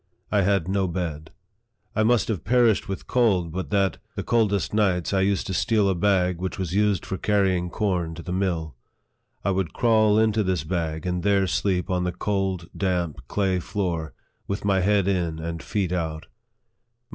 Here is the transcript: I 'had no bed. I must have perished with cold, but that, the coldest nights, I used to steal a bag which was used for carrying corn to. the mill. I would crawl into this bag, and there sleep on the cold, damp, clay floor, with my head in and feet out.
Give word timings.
I 0.31 0.41
'had 0.41 0.67
no 0.67 0.87
bed. 0.87 1.29
I 1.95 2.01
must 2.01 2.27
have 2.29 2.43
perished 2.43 2.87
with 2.89 3.05
cold, 3.05 3.51
but 3.51 3.69
that, 3.69 3.99
the 4.15 4.23
coldest 4.23 4.73
nights, 4.73 5.13
I 5.13 5.19
used 5.21 5.45
to 5.45 5.53
steal 5.53 5.87
a 5.87 5.93
bag 5.93 6.39
which 6.39 6.57
was 6.57 6.73
used 6.73 7.05
for 7.05 7.19
carrying 7.19 7.69
corn 7.69 8.15
to. 8.15 8.23
the 8.23 8.31
mill. 8.31 8.75
I 9.45 9.51
would 9.51 9.73
crawl 9.73 10.17
into 10.17 10.43
this 10.43 10.63
bag, 10.63 11.05
and 11.05 11.21
there 11.21 11.45
sleep 11.45 11.91
on 11.91 12.03
the 12.03 12.11
cold, 12.11 12.67
damp, 12.75 13.21
clay 13.27 13.59
floor, 13.59 14.15
with 14.47 14.65
my 14.65 14.79
head 14.79 15.07
in 15.07 15.37
and 15.37 15.61
feet 15.61 15.91
out. 15.91 16.25